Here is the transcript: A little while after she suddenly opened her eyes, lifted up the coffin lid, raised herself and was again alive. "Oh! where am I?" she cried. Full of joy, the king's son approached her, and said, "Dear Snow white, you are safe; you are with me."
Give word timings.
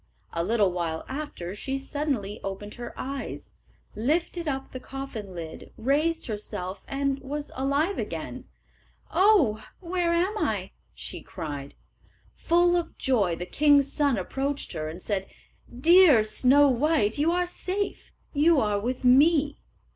A 0.33 0.43
little 0.43 0.71
while 0.71 1.05
after 1.07 1.53
she 1.53 1.77
suddenly 1.77 2.39
opened 2.43 2.73
her 2.73 2.91
eyes, 2.97 3.51
lifted 3.95 4.47
up 4.47 4.71
the 4.71 4.79
coffin 4.79 5.35
lid, 5.35 5.71
raised 5.77 6.25
herself 6.25 6.81
and 6.87 7.19
was 7.19 7.51
again 7.55 7.59
alive. 8.37 8.43
"Oh! 9.11 9.63
where 9.79 10.11
am 10.11 10.39
I?" 10.39 10.71
she 10.95 11.21
cried. 11.21 11.75
Full 12.35 12.75
of 12.75 12.97
joy, 12.97 13.35
the 13.35 13.45
king's 13.45 13.93
son 13.93 14.17
approached 14.17 14.73
her, 14.73 14.87
and 14.87 15.03
said, 15.03 15.27
"Dear 15.69 16.23
Snow 16.23 16.67
white, 16.67 17.19
you 17.19 17.31
are 17.31 17.45
safe; 17.45 18.11
you 18.33 18.59
are 18.59 18.79
with 18.79 19.05
me." 19.05 19.59